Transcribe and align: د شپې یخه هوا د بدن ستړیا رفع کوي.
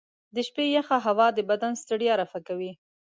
د 0.35 0.37
شپې 0.47 0.65
یخه 0.77 0.97
هوا 1.05 1.27
د 1.33 1.39
بدن 1.49 1.73
ستړیا 1.81 2.13
رفع 2.21 2.39
کوي. 2.47 2.71